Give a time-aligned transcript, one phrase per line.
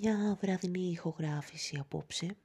[0.00, 2.36] μια βραδινή ηχογράφηση απόψε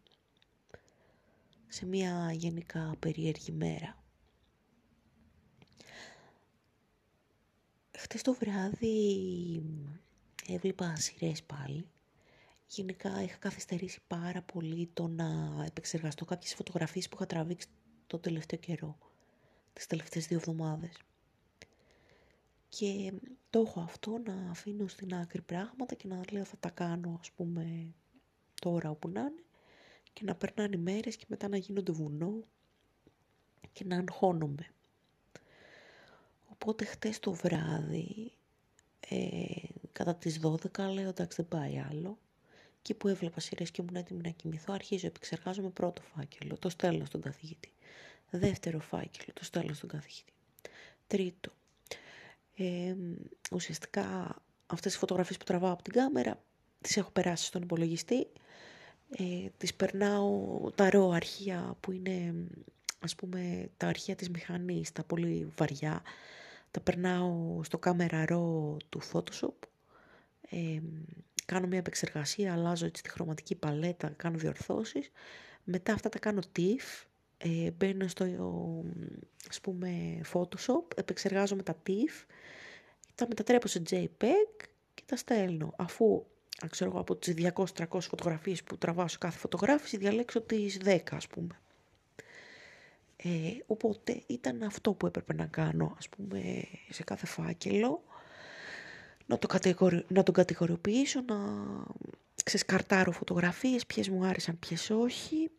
[1.67, 4.03] σε μια γενικά περίεργη μέρα.
[7.97, 9.63] Χτες το βράδυ
[10.47, 11.87] έβλεπα σειρές πάλι.
[12.67, 17.67] Γενικά είχα καθυστερήσει πάρα πολύ το να επεξεργαστώ κάποιες φωτογραφίες που είχα τραβήξει
[18.07, 18.97] το τελευταίο καιρό,
[19.73, 20.97] τις τελευταίες δύο εβδομάδες.
[22.77, 23.13] Και
[23.49, 27.31] το έχω αυτό να αφήνω στην άκρη πράγματα και να λέω θα τα κάνω ας
[27.31, 27.93] πούμε
[28.61, 29.43] τώρα όπου να είναι
[30.13, 32.43] και να περνάνε μέρες και μετά να γίνονται βουνό
[33.73, 34.67] και να αγχώνομαι.
[36.49, 38.31] Οπότε χτες το βράδυ,
[38.99, 39.45] ε,
[39.91, 42.17] κατά τις 12 λέω εντάξει δεν πάει άλλο
[42.81, 47.05] και που έβλεπα σειρές και ήμουν έτοιμη να κοιμηθώ, αρχίζω, επεξεργάζομαι πρώτο φάκελο, το στέλνω
[47.05, 47.73] στον καθηγητή.
[48.29, 50.33] Δεύτερο φάκελο, το στέλνω στον καθηγητή.
[51.07, 51.51] Τρίτο,
[52.61, 52.95] ε,
[53.51, 56.43] ουσιαστικά αυτές τις φωτογραφίες που τραβάω από την κάμερα
[56.81, 58.27] τις έχω περάσει στον υπολογιστή,
[59.09, 62.33] ε, τις περνάω τα ρο αρχεία που είναι
[62.99, 66.01] ας πούμε τα αρχεία της μηχανής, τα πολύ βαριά,
[66.71, 69.67] τα περνάω στο κάμερα ρο του Photoshop,
[70.49, 70.79] ε,
[71.45, 75.11] κάνω μια επεξεργασία, αλλάζω έτσι τη χρωματική παλέτα, κάνω διορθώσεις,
[75.63, 77.05] μετά αυτά τα κάνω TIFF,
[77.43, 78.25] ε, μπαίνω στο
[79.49, 82.25] ας πούμε Photoshop, επεξεργάζομαι τα TIFF,
[83.15, 85.73] τα μετατρέπω σε JPEG και τα στέλνω.
[85.77, 86.25] Αφού
[86.69, 91.59] ξέρω, από τις 200-300 φωτογραφίες που τραβάω σε κάθε φωτογράφηση, διαλέξω τις 10 ας πούμε.
[93.15, 93.29] Ε,
[93.65, 98.03] οπότε ήταν αυτό που έπρεπε να κάνω, ας πούμε, σε κάθε φάκελο.
[99.25, 100.05] Να, το κατηγορη...
[100.07, 101.37] να τον κατηγοριοποιήσω, να
[102.43, 105.51] ξεσκαρτάρω φωτογραφίες, ποιες μου άρεσαν, ποιες όχι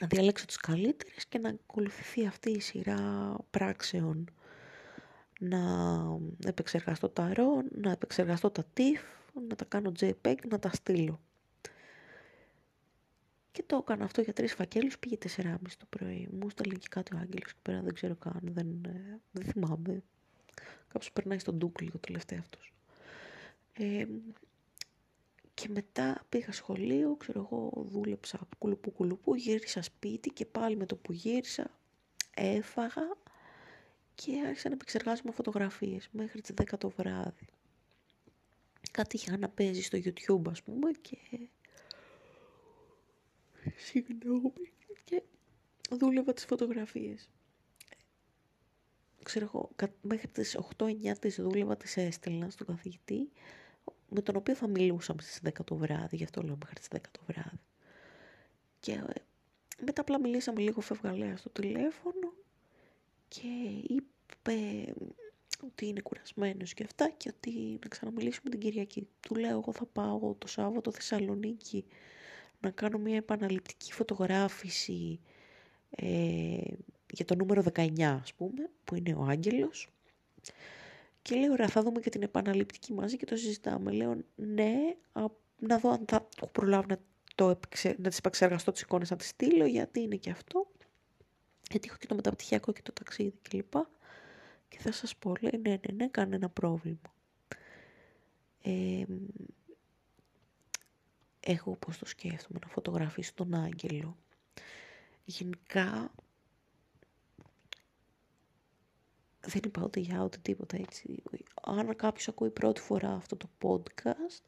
[0.00, 4.30] να διαλέξω τις καλύτερες και να ακολουθηθεί αυτή η σειρά πράξεων.
[5.40, 5.60] Να
[6.46, 9.02] επεξεργαστώ τα ρο, να επεξεργαστώ τα TIFF,
[9.48, 11.20] να τα κάνω JPEG, να τα στείλω.
[13.52, 16.28] Και το έκανα αυτό για τρεις φακέλους, πήγε 4.30 το πρωί.
[16.32, 20.02] Μου στέλνει και κάτι ο Άγγελος και πέρα, δεν ξέρω καν, δεν, ε, δεν θυμάμαι.
[20.88, 22.72] Κάποιος περνάει στον Ντούκλι το τελευταίο αυτός.
[23.72, 24.06] Ε,
[25.54, 30.96] και μετά πήγα σχολείο, ξέρω εγώ, δούλεψα κουλουπού κουλουπού, γύρισα σπίτι και πάλι με το
[30.96, 31.70] που γύρισα
[32.34, 33.16] έφαγα
[34.14, 37.46] και άρχισα να επεξεργάζομαι φωτογραφίες μέχρι τις 10 το βράδυ.
[38.90, 41.16] Κάτι είχα να παίζει στο YouTube ας πούμε και...
[43.76, 44.72] Συγγνώμη.
[45.04, 45.22] Και
[45.90, 47.28] δούλευα τις φωτογραφίες.
[49.22, 49.70] Ξέρω εγώ,
[50.02, 53.30] μέχρι τις 8-9 τις δούλευα, τις έστελνα στον καθηγητή
[54.08, 56.98] με τον οποίο θα μιλούσαμε στις 10 το βράδυ, γι' αυτό λέω μέχρι τις 10
[57.10, 57.60] το βράδυ.
[58.80, 59.22] Και ε,
[59.84, 62.32] μετά απλά μιλήσαμε λίγο φευγαλέα στο τηλέφωνο
[63.28, 63.48] και
[63.86, 64.84] είπε
[65.62, 69.08] ότι είναι κουρασμένος και αυτά και ότι να ξαναμιλήσουμε την Κυριακή.
[69.20, 71.84] Του λέω εγώ θα πάω το Σάββατο Θεσσαλονίκη
[72.60, 75.20] να κάνω μια επαναληπτική φωτογράφηση
[75.90, 76.56] ε,
[77.12, 79.88] για το νούμερο 19 ας πούμε που είναι ο Άγγελος
[81.24, 83.92] και λέω, ωραία, θα δούμε και την επαναληπτική μαζί και το συζητάμε.
[83.92, 84.74] Λέω, ναι,
[85.58, 86.98] να δω αν θα έχω προλάβει να,
[87.34, 87.58] το,
[87.98, 90.70] να τις επεξεργαστώ τις εικόνες, να τις στείλω, γιατί είναι και αυτό.
[91.70, 93.70] Γιατί έχω και το μεταπτυχιακό και το ταξίδι κλπ.
[93.72, 93.78] Και,
[94.68, 97.14] και θα σας πω, λέει, ναι, ναι, ναι, κανένα πρόβλημα.
[98.62, 99.04] Ε,
[101.40, 104.16] εγώ πώς το σκέφτομαι να φωτογραφίσω τον Άγγελο.
[105.24, 106.14] Γενικά
[109.46, 111.22] δεν είπα ούτε για ούτε τίποτα έτσι.
[111.62, 114.44] Αν κάποιος ακούει πρώτη φορά αυτό το podcast,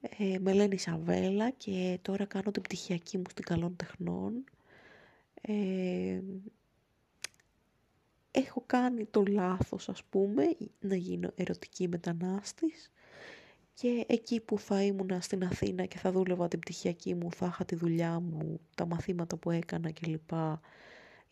[0.00, 4.44] ε, με λένε Ισαβέλα και τώρα κάνω την πτυχιακή μου στην Καλών Τεχνών.
[5.40, 6.20] Ε,
[8.30, 12.90] έχω κάνει το λάθος ας πούμε να γίνω ερωτική μετανάστης
[13.74, 17.64] και εκεί που θα ήμουν στην Αθήνα και θα δούλευα την πτυχιακή μου, θα είχα
[17.64, 20.30] τη δουλειά μου, τα μαθήματα που έκανα κλπ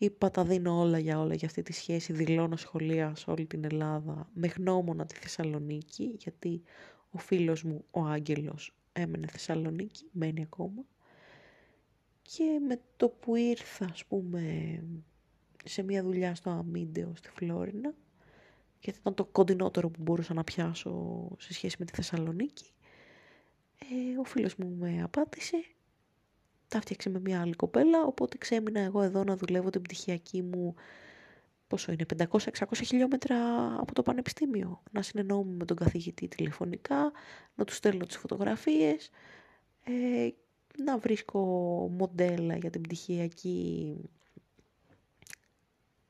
[0.01, 3.63] Είπα τα δίνω όλα για όλα για αυτή τη σχέση, δηλώνω σχολεία σε όλη την
[3.63, 6.61] Ελλάδα, με γνώμονα τη Θεσσαλονίκη, γιατί
[7.11, 10.83] ο φίλος μου, ο Άγγελος, έμενε Θεσσαλονίκη, μένει ακόμα.
[12.21, 14.43] Και με το που ήρθα, ας πούμε,
[15.65, 17.93] σε μια δουλειά στο Αμίντεο, στη Φλόρινα,
[18.79, 22.65] γιατί ήταν το κοντινότερο που μπορούσα να πιάσω σε σχέση με τη Θεσσαλονίκη,
[23.79, 25.63] ε, ο φίλος μου με απάντησε
[26.71, 30.75] τα φτιάξε με μια άλλη κοπέλα, οπότε ξέμεινα εγώ εδώ να δουλεύω την πτυχιακή μου,
[31.67, 32.37] πόσο είναι, 500-600
[32.85, 33.37] χιλιόμετρα
[33.79, 34.83] από το πανεπιστήμιο.
[34.91, 37.11] Να συνεννοούμε με τον καθηγητή τηλεφωνικά,
[37.55, 39.09] να του στέλνω τις φωτογραφίες,
[39.83, 40.29] ε,
[40.83, 41.39] να βρίσκω
[41.97, 43.95] μοντέλα για την πτυχιακή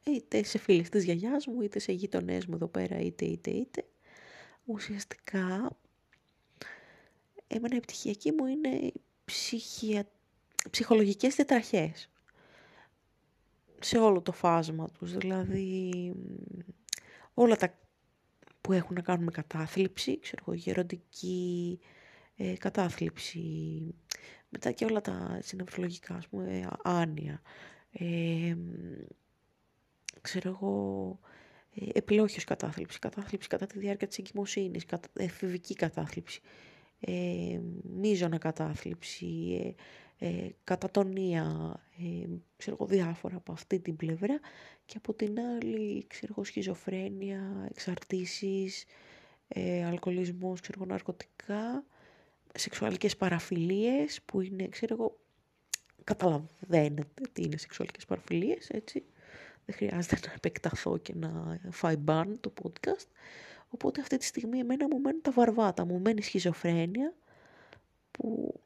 [0.06, 3.86] είτε σε φίλες της γιαγιάς μου, είτε σε γειτονές μου εδώ πέρα, είτε, είτε, είτε.
[4.66, 5.78] Ουσιαστικά
[7.48, 8.92] εμένα η επιτυχιακή μου είναι
[9.26, 10.10] ψυχια...
[10.70, 12.10] ψυχολογικές τετραχές.
[13.80, 16.14] Σε όλο το φάσμα τους, δηλαδή
[17.34, 17.80] όλα τα
[18.62, 21.80] που έχουν να κάνουν με κατάθλιψη, ξέρω εγώ, γεροντική
[22.36, 23.42] ε, κατάθλιψη,
[24.50, 27.42] μετά και όλα τα συνεφρολογικά, ας πούμε, άνοια,
[27.92, 28.56] ε,
[30.22, 31.20] ξέρω εγώ,
[31.76, 36.42] ε, επιλόχιος κατάθλιψη, κατάθλιψη κατά τη διάρκεια της εγκυμοσύνης, κατα, εφηβική κατάθλιψη,
[37.00, 39.76] ε, μίζωνα κατάθλιψη,
[40.24, 42.28] ε, ε, κατατονία, ε,
[42.58, 44.40] ξέρω εγώ, διάφορα από αυτή την πλευρά
[44.86, 48.86] και από την άλλη, ξέρω εγώ, σχιζοφρένεια, εξαρτήσεις,
[49.48, 51.86] ε, αλκοολισμός, ξέρω εγώ, ναρκωτικά,
[52.54, 55.20] σεξουαλικές παραφιλίες που είναι, ξέρω εγώ,
[56.04, 59.04] καταλαβαίνετε τι είναι σεξουαλικές παραφιλίες, έτσι.
[59.66, 63.08] Δεν χρειάζεται να επεκταθώ και να φάει ban το podcast.
[63.70, 67.14] Οπότε αυτή τη στιγμή εμένα μου μένουν τα βαρβάτα, μου μένει σχιζοφρένεια
[68.12, 68.61] που το έχω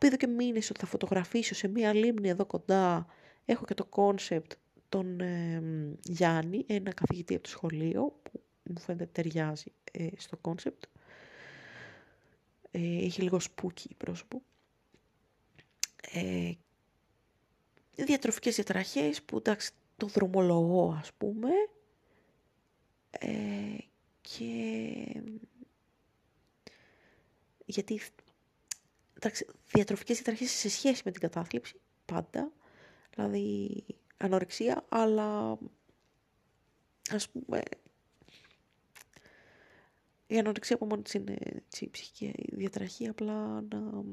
[0.00, 3.06] πει εδώ και μήνες ότι θα φωτογραφίσω σε μία λίμνη εδώ κοντά.
[3.44, 4.52] Έχω και το concept
[4.88, 5.62] τον ε,
[6.02, 10.84] Γιάννη, ένα καθηγητή από το σχολείο που μου φαίνεται ταιριάζει ε, στο concept.
[12.70, 14.42] Ε, έχει λίγο σπούκι πρόσωπο.
[16.12, 16.52] Ε,
[17.94, 21.50] διατροφικές διατραχές που εντάξει το δρομολογώ ας πούμε
[23.10, 23.76] ε,
[24.20, 24.52] και
[27.66, 28.10] γιατί εντάξει,
[29.72, 31.74] διατροφικές διατραχές σε σχέση με την κατάθλιψη
[32.04, 32.52] πάντα.
[33.14, 33.84] Δηλαδή
[34.16, 35.58] ανορεξία αλλά
[37.10, 37.60] ας πούμε
[40.26, 44.04] η ανορεξία από μόνη της είναι έτσι, ψυχική διατραχή απλά να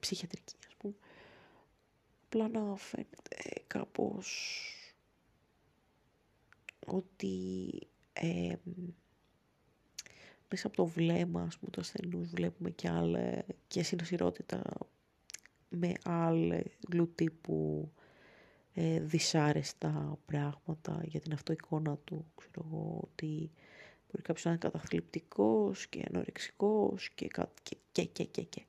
[0.00, 0.94] ψυχιατρική ας πούμε.
[2.24, 4.56] Απλά να φαίνεται κάπως
[6.86, 7.70] ότι
[8.12, 8.54] ε,
[10.52, 14.62] μέσα από το βλέμμα ας πούμε, του ασθενούς βλέπουμε και, άλλα, και συνοσυρότητα
[15.68, 17.90] με άλλου τύπου
[18.74, 22.26] ε, δυσάρεστα πράγματα για την αυτοεικόνα του.
[22.34, 23.50] Ξέρω εγώ ότι
[24.06, 27.26] μπορεί κάποιος να είναι καταθλιπτικός και ανορεξικός και,
[27.62, 28.62] και, και, και, και, και.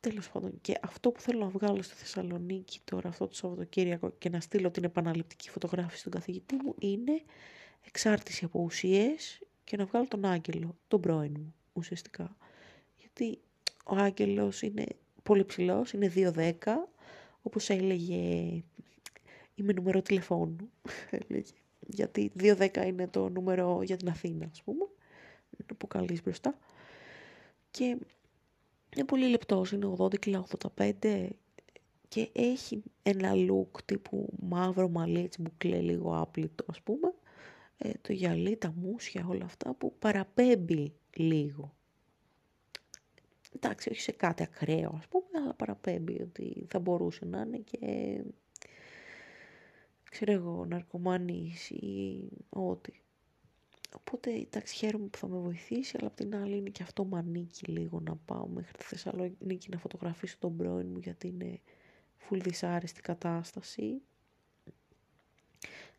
[0.00, 4.28] Τέλος πάντων, και αυτό που θέλω να βγάλω στη Θεσσαλονίκη τώρα αυτό το Σαββατοκύριακο και
[4.28, 7.22] να στείλω την επαναληπτική φωτογράφηση στον καθηγητή μου είναι
[7.84, 9.40] εξάρτηση από ουσίες
[9.72, 12.36] και να βγάλω τον άγγελο, τον πρώην μου ουσιαστικά.
[12.96, 13.38] Γιατί
[13.84, 14.86] ο άγγελος είναι
[15.22, 16.52] πολύ ψηλός, είναι 2-10,
[17.42, 18.16] όπως έλεγε,
[19.54, 20.70] είμαι νούμερο τηλεφώνου,
[21.28, 21.52] έλεγε.
[21.80, 24.84] Γιατί 2-10 είναι το νούμερο για την Αθήνα, ας πούμε,
[25.78, 26.58] που καλείς μπροστά.
[27.70, 27.84] Και
[28.96, 30.44] είναι πολύ λεπτός, είναι 80 κιλά
[30.76, 31.28] 85
[32.08, 37.21] και έχει ένα look τύπου μαύρο μαλλί, έτσι μπουκλέ λίγο άπλητο ας πούμε ε,
[38.00, 41.74] το γυαλί, τα μουσια, όλα αυτά που παραπέμπει λίγο.
[43.56, 47.78] Εντάξει, όχι σε κάτι ακραίο ας πούμε, αλλά παραπέμπει ότι θα μπορούσε να είναι και
[50.10, 52.92] ξέρω εγώ, ναρκωμάνης ή ό,τι.
[53.96, 57.64] Οπότε, εντάξει, χαίρομαι που θα με βοηθήσει, αλλά απ' την άλλη είναι και αυτό μανίκι
[57.64, 61.60] λίγο να πάω μέχρι τη Θεσσαλονίκη να φωτογραφίσω τον πρώην μου, γιατί είναι
[62.28, 64.02] full δυσάρεστη κατάσταση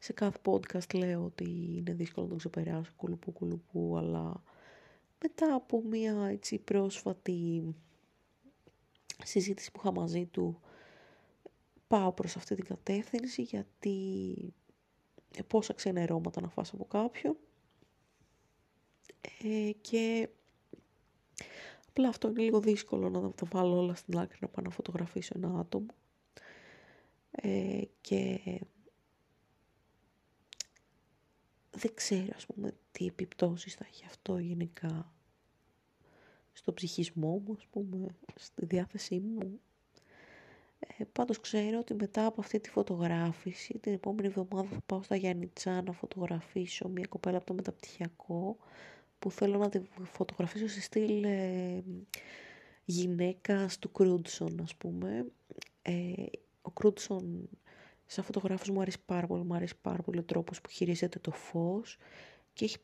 [0.03, 4.43] σε κάθε podcast λέω ότι είναι δύσκολο να το ξεπεράσω κουλουπού κουλουπού, αλλά
[5.21, 7.63] μετά από μια έτσι πρόσφατη
[9.23, 10.59] συζήτηση που είχα μαζί του,
[11.87, 14.53] πάω προς αυτή την κατεύθυνση γιατί
[15.37, 17.35] ε, πόσα ξενερώματα να φας από κάποιον
[19.43, 20.29] ε, και
[21.89, 25.33] απλά αυτό είναι λίγο δύσκολο να τα βάλω όλα στην άκρη να πάω να φωτογραφίσω
[25.35, 25.93] ένα άτομο
[27.31, 28.39] ε, και
[31.75, 35.13] δεν ξέρω ας πούμε τι επιπτώσεις θα έχει αυτό γενικά
[36.53, 39.59] στο ψυχισμό μου, ας πούμε, στη διάθεσή μου.
[40.79, 45.15] Ε, πάντως ξέρω ότι μετά από αυτή τη φωτογράφηση, την επόμενη εβδομάδα θα πάω στα
[45.15, 48.57] Γιάννητσά να φωτογραφίσω μια κοπέλα από το μεταπτυχιακό,
[49.19, 51.83] που θέλω να τη φωτογραφίσω σε στυλ ε,
[52.85, 55.25] γυναίκας του Κρούντσον, ας πούμε.
[55.81, 56.13] Ε,
[56.61, 57.49] ο Κρούντσον
[58.05, 61.31] Σαν φωτογράφος μου αρέσει πάρα πολύ, μου αρέσει πάρα πολύ ο τρόπος που χειρίζεται το
[61.31, 61.97] φως
[62.53, 62.77] και έχει,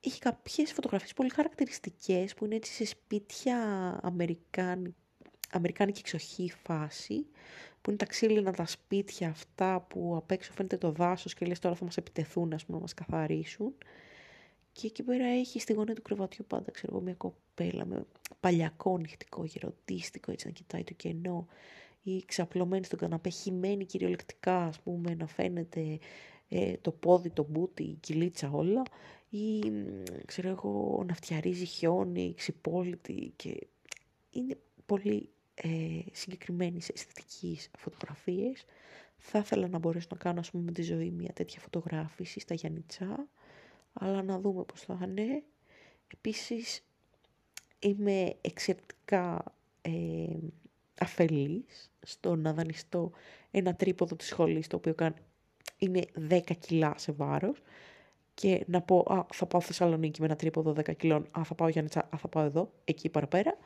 [0.00, 3.56] έχει κάποιες φωτογραφίες πολύ χαρακτηριστικές που είναι έτσι σε σπίτια
[4.02, 4.94] Αμερικάνη,
[5.50, 7.26] Αμερικάνικη εξοχή φάση
[7.80, 11.58] που είναι τα ξύλινα τα σπίτια αυτά που απ' έξω φαίνεται το δάσος και λες
[11.58, 13.74] τώρα θα μας επιτεθούν ας πούμε, να μας καθαρίσουν
[14.72, 18.06] και εκεί πέρα έχει στη γωνία του κρεβατιού πάντα ξέρω εγώ μια κοπέλα με
[18.40, 21.46] παλιακό νυχτικό γεροντίστικο έτσι να κοιτάει το κενό
[22.02, 25.98] ή ξαπλωμένη στον καναπέ, χυμένη κυριολεκτικά, ας πούμε, να φαίνεται
[26.48, 28.82] ε, το πόδι, το μπούτι, η κυλίτσα όλα
[29.28, 29.72] ή
[30.24, 33.66] ξέρω εγώ να φτιαρίζει χιόνι, ξυπόλυτη και
[34.30, 35.68] είναι πολύ ε,
[36.12, 38.64] συγκεκριμένης αισθητικής φωτογραφίες.
[39.18, 42.54] Θα ήθελα να μπορέσω να κάνω ας πούμε με τη ζωή μια τέτοια φωτογράφηση στα
[42.54, 43.28] Γιάννητσά,
[43.92, 45.42] αλλά να δούμε πώς θα είναι.
[46.14, 46.84] Επίσης
[47.78, 49.44] είμαι εξαιρετικά
[49.82, 49.90] ε,
[51.02, 53.10] αφελής στο να δανειστώ
[53.50, 54.94] ένα τρίποδο της σχολής, το οποίο
[55.76, 57.62] είναι 10 κιλά σε βάρος
[58.34, 61.68] και να πω, α, θα πάω Θεσσαλονίκη με ένα τρίποδο 10 κιλών, α, θα πάω
[61.68, 63.56] Γιάννητσα, α, θα πάω εδώ, εκεί παραπέρα,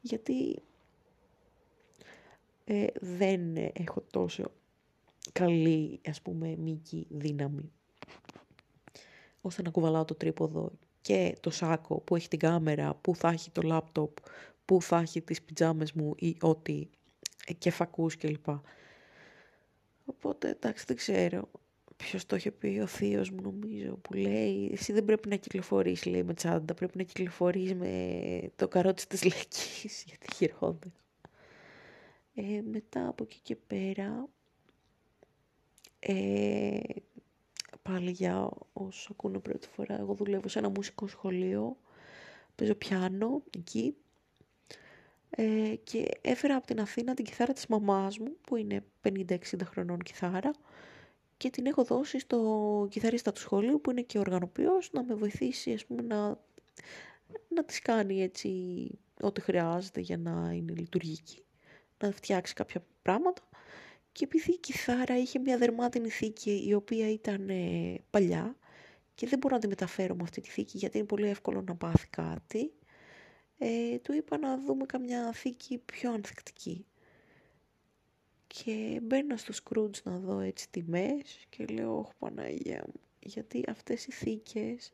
[0.00, 0.62] γιατί
[2.64, 4.50] ε, δεν έχω τόσο
[5.32, 7.72] καλή, ας πούμε, μήκη δύναμη
[9.40, 10.70] ώστε να κουβαλάω το τρίποδο
[11.00, 14.16] και το σάκο που έχει την κάμερα, που θα έχει το λάπτοπ,
[14.70, 16.86] που θα έχει τις πιτζάμες μου ή ό,τι
[17.58, 18.48] και φακούς κλπ.
[20.04, 21.50] Οπότε εντάξει δεν ξέρω
[21.96, 26.04] ποιος το είχε πει ο θείος μου νομίζω που λέει εσύ δεν πρέπει να κυκλοφορείς
[26.04, 30.94] λέει με τσάντα πρέπει να κυκλοφορείς με το καρότσι της λεκής γιατί χειρότερο.
[32.34, 34.28] Ε, μετά από εκεί και πέρα
[35.98, 36.78] ε,
[37.82, 41.76] πάλι για όσους ακούνε πρώτη φορά εγώ δουλεύω σε ένα μουσικό σχολείο
[42.54, 43.94] παίζω πιάνο εκεί
[45.30, 49.98] ε, και έφερα από την Αθήνα την κιθάρα της μαμάς μου που είναι 50-60 χρονών
[49.98, 50.50] κιθάρα
[51.36, 55.72] και την έχω δώσει στο κιθαρίστα του σχολείου που είναι και οργανοποιός να με βοηθήσει
[55.72, 56.38] ας πούμε να,
[57.48, 58.50] να της κάνει έτσι
[59.20, 61.44] ό,τι χρειάζεται για να είναι λειτουργική
[61.98, 63.42] να φτιάξει κάποια πράγματα.
[64.12, 68.56] Και επειδή η κιθάρα είχε μια δερμάτινη θήκη η οποία ήταν ε, παλιά
[69.14, 71.74] και δεν μπορώ να τη μεταφέρω με αυτή τη θήκη γιατί είναι πολύ εύκολο να
[71.74, 72.72] πάθει κάτι
[73.62, 76.86] ε, του είπα να δούμε καμιά θήκη πιο ανθεκτική.
[78.46, 84.06] Και μπαίνω στο Scrooge να δω έτσι τιμές και λέω, όχι Παναγία μου, γιατί αυτές
[84.06, 84.92] οι θήκες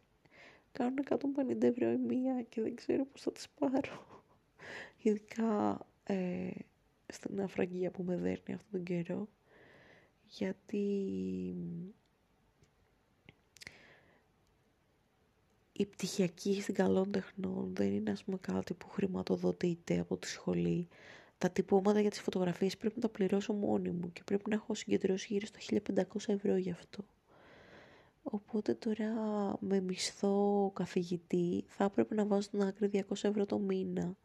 [0.72, 4.22] κάνουν 150 ευρώ η μία και δεν ξέρω πώς θα τις πάρω.
[5.02, 6.50] Ειδικά ε,
[7.06, 9.28] στην Αφραγία που με δέρνει αυτόν τον καιρό.
[10.24, 10.84] Γιατί
[15.76, 20.88] η πτυχιακή στην καλών τεχνών δεν είναι ας πούμε κάτι που χρηματοδοτείται από τη σχολή.
[21.38, 24.74] Τα τυπώματα για τις φωτογραφίες πρέπει να τα πληρώσω μόνη μου και πρέπει να έχω
[24.74, 25.58] συγκεντρώσει γύρω στα
[25.94, 27.04] 1500 ευρώ γι' αυτό.
[28.22, 29.12] Οπότε τώρα
[29.60, 34.16] με μισθό καθηγητή θα έπρεπε να βάζω στην άκρη 200 ευρώ το μήνα.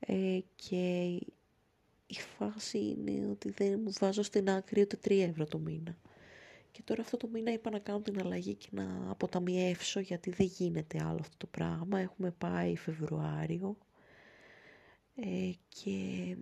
[0.00, 1.04] Ε, και
[2.06, 5.96] η φάση είναι ότι δεν μου βάζω στην άκρη ούτε 3 ευρώ το μήνα.
[6.78, 10.46] Και τώρα αυτό το μήνα είπα να κάνω την αλλαγή και να αποταμιεύσω γιατί δεν
[10.46, 11.98] γίνεται άλλο αυτό το πράγμα.
[11.98, 13.76] Έχουμε πάει Φεβρουάριο
[15.14, 16.36] ε, και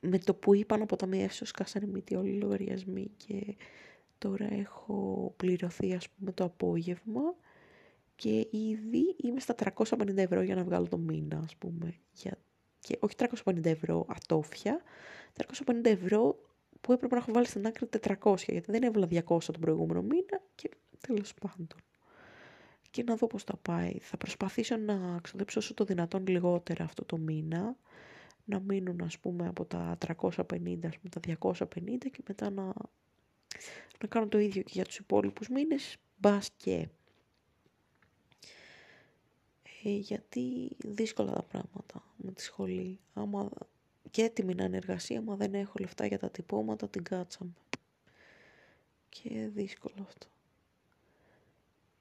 [0.00, 3.56] με το που είπα να αποταμιεύσω σκάσανε μύτη όλοι οι λογαριασμοί και
[4.18, 7.22] τώρα έχω πληρωθεί ας πούμε το απόγευμα
[8.16, 11.94] και ήδη είμαι στα 350 ευρώ για να βγάλω το μήνα ας πούμε.
[12.12, 12.38] Για...
[12.80, 14.82] Και όχι 350 ευρώ ατόφια,
[15.66, 16.45] 350 ευρώ
[16.80, 17.88] που έπρεπε να έχω βάλει στην άκρη
[18.22, 21.66] 400 γιατί δεν έβαλα 200 τον προηγούμενο μήνα και τέλος πάντων.
[22.90, 23.98] Και να δω πώς θα πάει.
[24.00, 27.76] Θα προσπαθήσω να ξοδέψω όσο το δυνατόν λιγότερα αυτό το μήνα,
[28.44, 32.64] να μείνουν ας πούμε από τα 350 ας πούμε τα 250 και μετά να,
[34.00, 36.88] να κάνω το ίδιο και για τους υπόλοιπους μήνες, μπας και.
[39.84, 43.00] Ε, γιατί δύσκολα τα πράγματα με τη σχολή.
[43.14, 43.50] Άμα
[44.16, 47.52] και έτοιμη να είναι εργασία, μα δεν έχω λεφτά για τα τυπώματα, την κάτσαμε.
[49.08, 50.26] Και δύσκολο αυτό.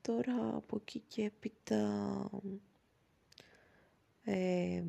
[0.01, 2.29] Τώρα από εκεί και έπειτα
[4.23, 4.83] ε,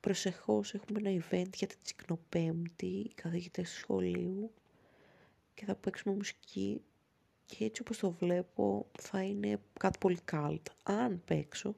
[0.00, 4.52] προσεχώς έχουμε ένα event για την Τσικνοπέμπτη, οι καθηγητές του σχολείου
[5.54, 6.82] και θα παίξουμε μουσική
[7.46, 10.66] και έτσι όπως το βλέπω θα είναι κάτι πολύ κάλτ.
[10.82, 11.76] Αν παίξω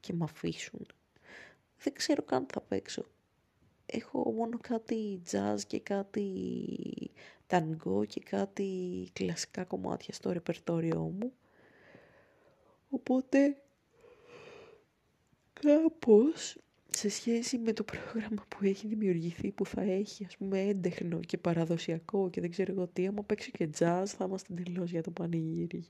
[0.00, 0.86] και με αφήσουν,
[1.82, 3.04] δεν ξέρω καν θα παίξω
[3.92, 6.30] έχω μόνο κάτι jazz και κάτι
[7.46, 11.32] tango και κάτι κλασικά κομμάτια στο ρεπερτόριό μου.
[12.90, 13.62] Οπότε
[15.52, 16.56] κάπως
[16.88, 21.38] σε σχέση με το πρόγραμμα που έχει δημιουργηθεί που θα έχει ας πούμε έντεχνο και
[21.38, 25.10] παραδοσιακό και δεν ξέρω εγώ τι άμα παίξω και jazz θα είμαστε τελείως για το
[25.10, 25.84] πανηγύρι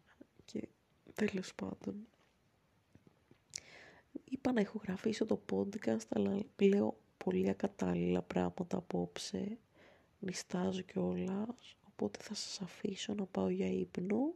[0.44, 0.68] και
[1.14, 2.06] τέλος πάντων
[4.24, 9.58] είπα να ηχογραφήσω το podcast αλλά λέω πολύ ακατάλληλα πράγματα απόψε.
[10.18, 14.34] Νιστάζω κιόλας, οπότε θα σας αφήσω να πάω για ύπνο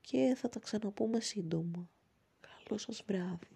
[0.00, 1.88] και θα τα ξαναπούμε σύντομα.
[2.40, 3.46] Καλό σας βράδυ.